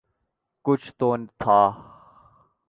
[0.65, 1.09] کچھ تو
[1.39, 1.59] تھا۔